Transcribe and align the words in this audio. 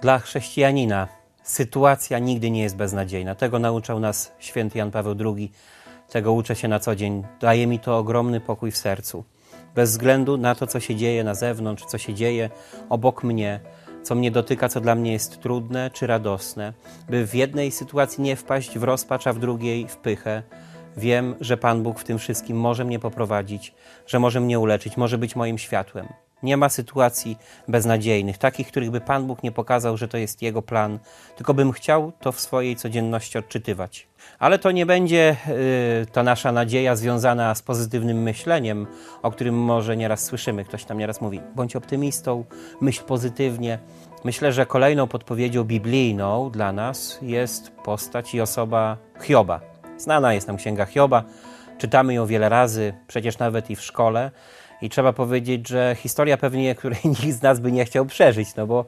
Dla 0.00 0.18
chrześcijanina 0.18 1.08
sytuacja 1.42 2.18
nigdy 2.18 2.50
nie 2.50 2.62
jest 2.62 2.76
beznadziejna. 2.76 3.34
Tego 3.34 3.58
nauczał 3.58 4.00
nas 4.00 4.32
święty 4.38 4.78
Jan 4.78 4.90
Paweł 4.90 5.14
II. 5.24 5.52
Tego 6.10 6.32
uczę 6.32 6.56
się 6.56 6.68
na 6.68 6.78
co 6.78 6.96
dzień. 6.96 7.22
Daje 7.40 7.66
mi 7.66 7.78
to 7.78 7.98
ogromny 7.98 8.40
pokój 8.40 8.70
w 8.70 8.76
sercu. 8.76 9.24
Bez 9.74 9.90
względu 9.90 10.36
na 10.36 10.54
to, 10.54 10.66
co 10.66 10.80
się 10.80 10.96
dzieje 10.96 11.24
na 11.24 11.34
zewnątrz, 11.34 11.84
co 11.84 11.98
się 11.98 12.14
dzieje 12.14 12.50
obok 12.88 13.24
mnie, 13.24 13.60
co 14.02 14.14
mnie 14.14 14.30
dotyka, 14.30 14.68
co 14.68 14.80
dla 14.80 14.94
mnie 14.94 15.12
jest 15.12 15.40
trudne 15.40 15.90
czy 15.90 16.06
radosne, 16.06 16.72
by 17.08 17.26
w 17.26 17.34
jednej 17.34 17.70
sytuacji 17.70 18.22
nie 18.22 18.36
wpaść 18.36 18.78
w 18.78 18.82
rozpacz, 18.82 19.26
a 19.26 19.32
w 19.32 19.38
drugiej 19.38 19.88
w 19.88 19.96
pychę. 19.96 20.42
Wiem, 20.96 21.34
że 21.40 21.56
Pan 21.56 21.82
Bóg 21.82 22.00
w 22.00 22.04
tym 22.04 22.18
wszystkim 22.18 22.60
może 22.60 22.84
mnie 22.84 22.98
poprowadzić, 22.98 23.74
że 24.06 24.18
może 24.18 24.40
mnie 24.40 24.58
uleczyć, 24.58 24.96
może 24.96 25.18
być 25.18 25.36
moim 25.36 25.58
światłem. 25.58 26.06
Nie 26.42 26.56
ma 26.56 26.68
sytuacji 26.68 27.38
beznadziejnych, 27.68 28.38
takich, 28.38 28.68
których 28.68 28.90
by 28.90 29.00
Pan 29.00 29.26
Bóg 29.26 29.42
nie 29.42 29.52
pokazał, 29.52 29.96
że 29.96 30.08
to 30.08 30.16
jest 30.18 30.42
Jego 30.42 30.62
plan, 30.62 30.98
tylko 31.36 31.54
bym 31.54 31.72
chciał 31.72 32.12
to 32.20 32.32
w 32.32 32.40
swojej 32.40 32.76
codzienności 32.76 33.38
odczytywać. 33.38 34.08
Ale 34.38 34.58
to 34.58 34.70
nie 34.70 34.86
będzie 34.86 35.36
yy, 36.00 36.06
ta 36.12 36.22
nasza 36.22 36.52
nadzieja 36.52 36.96
związana 36.96 37.54
z 37.54 37.62
pozytywnym 37.62 38.22
myśleniem, 38.22 38.86
o 39.22 39.30
którym 39.30 39.54
może 39.54 39.96
nieraz 39.96 40.24
słyszymy. 40.24 40.64
Ktoś 40.64 40.84
tam 40.84 40.98
nieraz 40.98 41.20
mówi: 41.20 41.40
bądź 41.54 41.76
optymistą, 41.76 42.44
myśl 42.80 43.04
pozytywnie. 43.04 43.78
Myślę, 44.24 44.52
że 44.52 44.66
kolejną 44.66 45.06
podpowiedzią 45.06 45.64
biblijną 45.64 46.50
dla 46.50 46.72
nas 46.72 47.18
jest 47.22 47.70
postać 47.70 48.34
i 48.34 48.40
osoba 48.40 48.96
Hioba. 49.22 49.60
Znana 49.98 50.34
jest 50.34 50.46
nam 50.46 50.56
księga 50.56 50.86
Hioba, 50.86 51.24
czytamy 51.78 52.14
ją 52.14 52.26
wiele 52.26 52.48
razy, 52.48 52.94
przecież 53.06 53.38
nawet 53.38 53.70
i 53.70 53.76
w 53.76 53.80
szkole. 53.80 54.30
I 54.82 54.88
trzeba 54.88 55.12
powiedzieć, 55.12 55.68
że 55.68 55.96
historia 55.98 56.36
pewnie, 56.36 56.74
której 56.74 57.00
nikt 57.24 57.38
z 57.38 57.42
nas 57.42 57.60
by 57.60 57.72
nie 57.72 57.84
chciał 57.84 58.06
przeżyć, 58.06 58.56
no 58.56 58.66
bo 58.66 58.84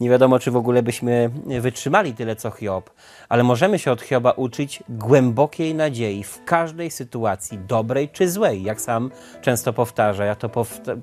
nie 0.00 0.10
wiadomo, 0.10 0.38
czy 0.38 0.50
w 0.50 0.56
ogóle 0.56 0.82
byśmy 0.82 1.30
wytrzymali 1.60 2.14
tyle 2.14 2.36
co 2.36 2.50
Hiob. 2.50 2.90
Ale 3.28 3.42
możemy 3.42 3.78
się 3.78 3.92
od 3.92 4.02
Hioba 4.02 4.30
uczyć 4.30 4.82
głębokiej 4.88 5.74
nadziei 5.74 6.24
w 6.24 6.44
każdej 6.44 6.90
sytuacji, 6.90 7.58
dobrej 7.58 8.08
czy 8.08 8.30
złej, 8.30 8.62
jak 8.62 8.80
sam 8.80 9.10
często 9.40 9.72
powtarza. 9.72 10.24
Ja 10.24 10.34
to 10.34 10.48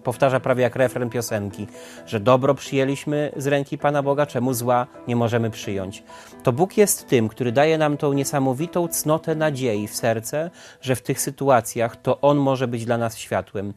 powtarza 0.03 0.39
prawie 0.39 0.63
jak 0.63 0.75
refren 0.75 1.09
piosenki, 1.09 1.67
że 2.05 2.19
dobro 2.19 2.55
przyjęliśmy 2.55 3.31
z 3.37 3.47
ręki 3.47 3.77
Pana 3.77 4.03
Boga, 4.03 4.25
czemu 4.25 4.53
zła 4.53 4.87
nie 5.07 5.15
możemy 5.15 5.49
przyjąć. 5.49 6.03
To 6.43 6.53
Bóg 6.53 6.77
jest 6.77 7.07
tym, 7.07 7.29
który 7.29 7.51
daje 7.51 7.77
nam 7.77 7.97
tą 7.97 8.13
niesamowitą 8.13 8.87
cnotę 8.87 9.35
nadziei 9.35 9.87
w 9.87 9.95
serce, 9.95 10.51
że 10.81 10.95
w 10.95 11.01
tych 11.01 11.21
sytuacjach 11.21 11.95
to 11.95 12.21
On 12.21 12.37
może 12.37 12.67
być 12.67 12.85
dla 12.85 12.97
nas 12.97 13.17
światłem. 13.17 13.73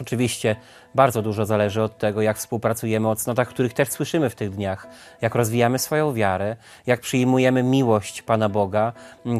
Oczywiście 0.00 0.56
bardzo 0.94 1.22
dużo 1.22 1.46
zależy 1.46 1.82
od 1.82 1.98
tego, 1.98 2.22
jak 2.22 2.36
współpracujemy 2.36 3.08
o 3.08 3.16
cnotach, 3.16 3.48
których 3.48 3.72
też 3.72 3.88
słyszymy 3.88 4.30
w 4.30 4.34
tych 4.34 4.50
dniach, 4.50 4.86
jak 5.20 5.34
rozwijamy 5.34 5.78
swoją 5.78 6.14
wiarę, 6.14 6.56
jak 6.86 7.00
przyjmujemy 7.00 7.62
miłość 7.62 8.22
Pana 8.22 8.48
Boga, 8.48 8.92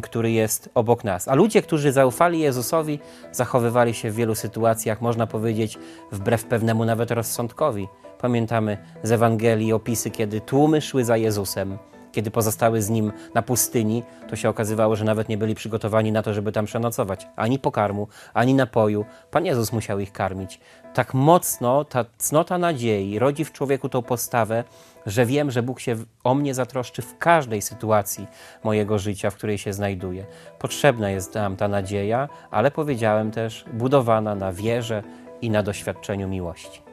który 0.03 0.31
jest 0.31 0.69
obok 0.75 1.03
nas. 1.03 1.27
A 1.27 1.35
ludzie, 1.35 1.61
którzy 1.61 1.91
zaufali 1.91 2.39
Jezusowi, 2.39 2.99
zachowywali 3.31 3.93
się 3.93 4.11
w 4.11 4.15
wielu 4.15 4.35
sytuacjach, 4.35 5.01
można 5.01 5.27
powiedzieć, 5.27 5.77
wbrew 6.11 6.45
pewnemu 6.45 6.85
nawet 6.85 7.11
rozsądkowi. 7.11 7.87
Pamiętamy 8.21 8.77
z 9.03 9.11
Ewangelii 9.11 9.73
opisy, 9.73 10.11
kiedy 10.11 10.41
tłumy 10.41 10.81
szły 10.81 11.05
za 11.05 11.17
Jezusem 11.17 11.77
kiedy 12.17 12.31
pozostały 12.31 12.81
z 12.81 12.89
nim 12.89 13.11
na 13.33 13.41
pustyni, 13.41 14.03
to 14.29 14.35
się 14.35 14.49
okazywało, 14.49 14.95
że 14.95 15.05
nawet 15.05 15.29
nie 15.29 15.37
byli 15.37 15.55
przygotowani 15.55 16.11
na 16.11 16.23
to, 16.23 16.33
żeby 16.33 16.51
tam 16.51 16.65
przenocować. 16.65 17.27
Ani 17.35 17.59
pokarmu, 17.59 18.07
ani 18.33 18.53
napoju. 18.53 19.05
Pan 19.31 19.45
Jezus 19.45 19.71
musiał 19.71 19.99
ich 19.99 20.11
karmić. 20.11 20.59
Tak 20.93 21.13
mocno 21.13 21.85
ta 21.85 22.05
cnota 22.17 22.57
nadziei 22.57 23.19
rodzi 23.19 23.45
w 23.45 23.51
człowieku 23.51 23.89
tą 23.89 24.01
postawę, 24.01 24.63
że 25.05 25.25
wiem, 25.25 25.51
że 25.51 25.63
Bóg 25.63 25.79
się 25.79 25.95
o 26.23 26.33
mnie 26.35 26.53
zatroszczy 26.53 27.01
w 27.01 27.17
każdej 27.17 27.61
sytuacji 27.61 28.27
mojego 28.63 28.99
życia, 28.99 29.29
w 29.29 29.35
której 29.35 29.57
się 29.57 29.73
znajduję. 29.73 30.25
Potrzebna 30.59 31.09
jest 31.09 31.35
nam 31.35 31.55
ta 31.55 31.67
nadzieja, 31.67 32.29
ale 32.51 32.71
powiedziałem 32.71 33.31
też, 33.31 33.65
budowana 33.73 34.35
na 34.35 34.51
wierze 34.53 35.03
i 35.41 35.49
na 35.49 35.63
doświadczeniu 35.63 36.27
miłości. 36.27 36.87